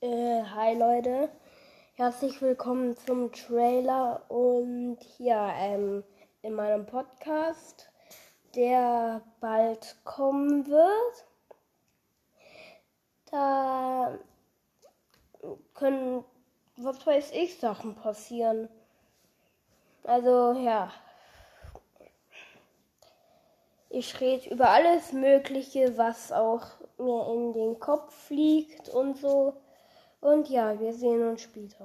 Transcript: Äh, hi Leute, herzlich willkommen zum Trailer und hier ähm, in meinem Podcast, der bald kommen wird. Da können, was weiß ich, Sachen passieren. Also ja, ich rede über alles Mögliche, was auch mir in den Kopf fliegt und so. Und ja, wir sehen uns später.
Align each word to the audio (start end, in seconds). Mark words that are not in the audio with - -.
Äh, 0.00 0.44
hi 0.54 0.74
Leute, 0.74 1.28
herzlich 1.94 2.40
willkommen 2.40 2.96
zum 2.98 3.32
Trailer 3.32 4.22
und 4.30 4.98
hier 5.16 5.50
ähm, 5.56 6.04
in 6.40 6.54
meinem 6.54 6.86
Podcast, 6.86 7.90
der 8.54 9.22
bald 9.40 9.96
kommen 10.04 10.68
wird. 10.68 11.26
Da 13.32 14.16
können, 15.74 16.24
was 16.76 17.04
weiß 17.04 17.32
ich, 17.32 17.58
Sachen 17.58 17.96
passieren. 17.96 18.68
Also 20.04 20.52
ja, 20.52 20.92
ich 23.90 24.20
rede 24.20 24.48
über 24.48 24.70
alles 24.70 25.12
Mögliche, 25.12 25.98
was 25.98 26.30
auch 26.30 26.68
mir 26.98 27.32
in 27.32 27.52
den 27.52 27.80
Kopf 27.80 28.14
fliegt 28.14 28.90
und 28.90 29.18
so. 29.18 29.54
Und 30.20 30.48
ja, 30.48 30.78
wir 30.78 30.92
sehen 30.92 31.22
uns 31.28 31.42
später. 31.42 31.76